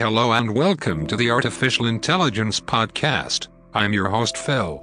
[0.00, 3.48] Hello and welcome to the Artificial Intelligence Podcast.
[3.74, 4.80] I'm your host, Phil.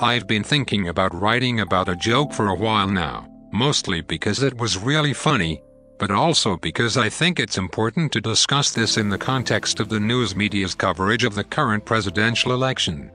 [0.00, 4.58] I've been thinking about writing about a joke for a while now, mostly because it
[4.58, 5.62] was really funny,
[6.00, 10.00] but also because I think it's important to discuss this in the context of the
[10.00, 13.12] news media's coverage of the current presidential election.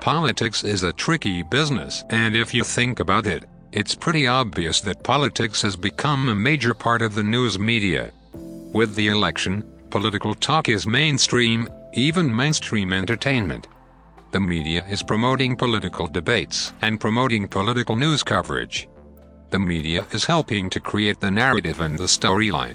[0.00, 5.04] Politics is a tricky business, and if you think about it, it's pretty obvious that
[5.04, 8.10] politics has become a major part of the news media.
[8.32, 9.62] With the election,
[9.94, 13.68] political talk is mainstream, even mainstream entertainment.
[14.32, 18.88] The media is promoting political debates and promoting political news coverage.
[19.50, 22.74] The media is helping to create the narrative and the storyline.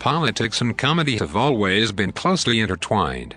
[0.00, 3.36] Politics and comedy have always been closely intertwined.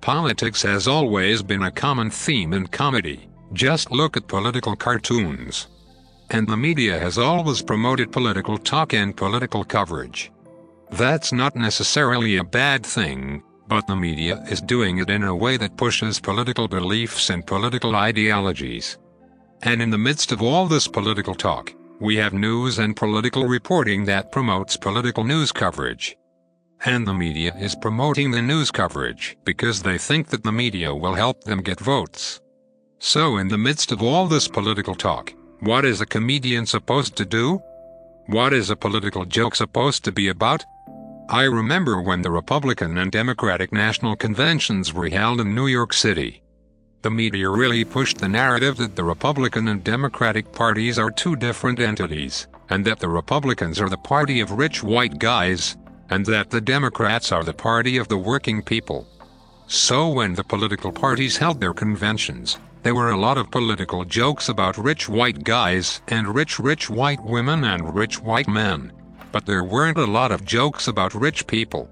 [0.00, 3.28] Politics has always been a common theme in comedy.
[3.52, 5.66] Just look at political cartoons.
[6.30, 10.32] And the media has always promoted political talk and political coverage.
[10.90, 15.56] That's not necessarily a bad thing, but the media is doing it in a way
[15.58, 18.98] that pushes political beliefs and political ideologies.
[19.62, 24.04] And in the midst of all this political talk, we have news and political reporting
[24.04, 26.16] that promotes political news coverage.
[26.84, 31.14] And the media is promoting the news coverage because they think that the media will
[31.14, 32.40] help them get votes.
[33.00, 37.24] So, in the midst of all this political talk, what is a comedian supposed to
[37.24, 37.60] do?
[38.26, 40.64] What is a political joke supposed to be about?
[41.30, 46.42] I remember when the Republican and Democratic national conventions were held in New York City.
[47.02, 51.80] The media really pushed the narrative that the Republican and Democratic parties are two different
[51.80, 55.76] entities, and that the Republicans are the party of rich white guys,
[56.08, 59.06] and that the Democrats are the party of the working people.
[59.66, 64.48] So when the political parties held their conventions, there were a lot of political jokes
[64.48, 68.92] about rich white guys and rich rich white women and rich white men.
[69.32, 71.90] But there weren't a lot of jokes about rich people.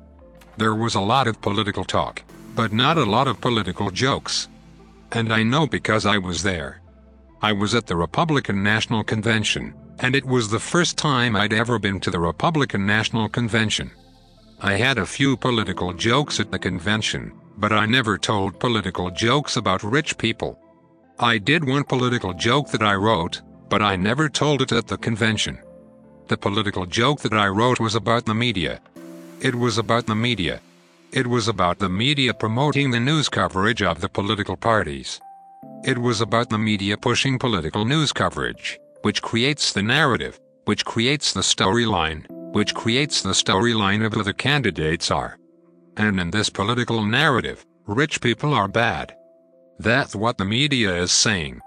[0.57, 2.23] There was a lot of political talk,
[2.55, 4.49] but not a lot of political jokes.
[5.13, 6.81] And I know because I was there.
[7.43, 11.79] I was at the Republican National Convention, and it was the first time I'd ever
[11.79, 13.91] been to the Republican National Convention.
[14.61, 19.57] I had a few political jokes at the convention, but I never told political jokes
[19.57, 20.59] about rich people.
[21.19, 24.97] I did one political joke that I wrote, but I never told it at the
[24.97, 25.59] convention.
[26.29, 28.81] The political joke that I wrote was about the media.
[29.41, 30.61] It was about the media.
[31.13, 35.21] It was about the media promoting the news coverage of the political parties.
[35.85, 41.33] It was about the media pushing political news coverage, which creates the narrative, which creates
[41.33, 45.39] the storyline, which creates the storyline of who the candidates are.
[45.97, 49.15] And in this political narrative, rich people are bad.
[49.79, 51.61] That's what the media is saying.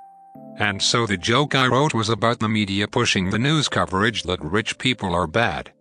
[0.57, 4.43] And so the joke I wrote was about the media pushing the news coverage that
[4.43, 5.71] rich people are bad.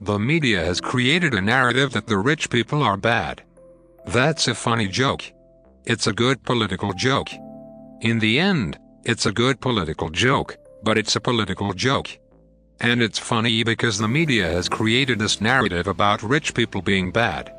[0.00, 3.42] The media has created a narrative that the rich people are bad.
[4.06, 5.22] That's a funny joke.
[5.84, 7.28] It's a good political joke.
[8.00, 12.18] In the end, it's a good political joke, but it's a political joke.
[12.80, 17.52] And it's funny because the media has created this narrative about rich people being bad.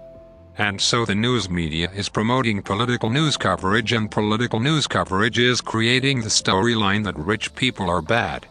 [0.58, 5.60] And so the news media is promoting political news coverage, and political news coverage is
[5.60, 8.48] creating the storyline that rich people are bad.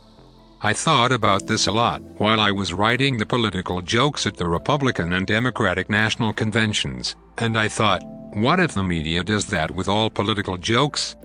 [0.60, 4.48] I thought about this a lot while I was writing the political jokes at the
[4.48, 8.03] Republican and Democratic national conventions, and I thought,
[8.34, 11.16] what if the media does that with all political jokes?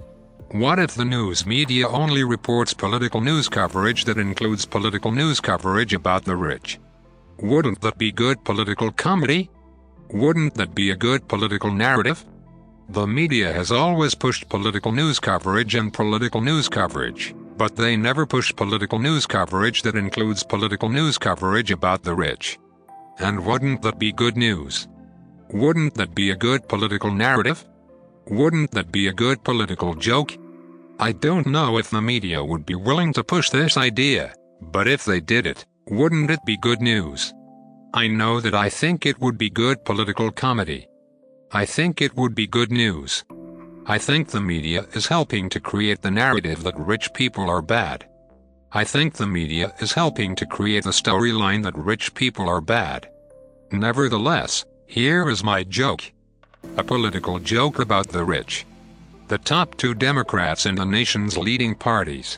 [0.51, 5.93] What if the news media only reports political news coverage that includes political news coverage
[5.93, 6.79] about the rich?
[7.37, 9.49] Wouldn't that be good political comedy?
[10.11, 12.25] Wouldn't that be a good political narrative?
[12.89, 18.25] The media has always pushed political news coverage and political news coverage, but they never
[18.25, 22.57] push political news coverage that includes political news coverage about the rich.
[23.19, 24.87] And wouldn't that be good news?
[25.51, 27.63] Wouldn't that be a good political narrative?
[28.27, 30.35] Wouldn't that be a good political joke?
[30.99, 35.05] I don't know if the media would be willing to push this idea, but if
[35.05, 37.33] they did it, wouldn't it be good news?
[37.93, 40.87] I know that I think it would be good political comedy.
[41.51, 43.23] I think it would be good news.
[43.87, 48.07] I think the media is helping to create the narrative that rich people are bad.
[48.71, 53.09] I think the media is helping to create the storyline that rich people are bad.
[53.71, 56.11] Nevertheless, here is my joke.
[56.77, 58.67] A political joke about the rich.
[59.29, 62.37] The top two Democrats in the nation's leading parties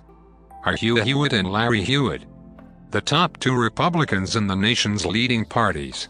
[0.63, 2.23] are Hugh Hewitt and Larry Hewitt.
[2.91, 6.09] The top two Republicans in the nation's leading parties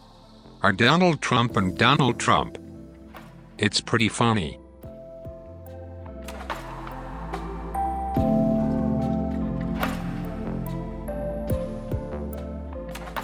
[0.63, 2.57] are Donald Trump and Donald Trump.
[3.59, 4.57] It's pretty funny.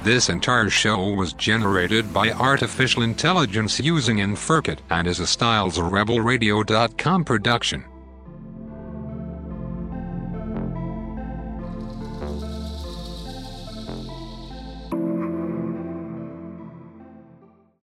[0.04, 7.84] This entire show was generated by artificial intelligence using Inferkit and is a StylesRebelRadio.com production.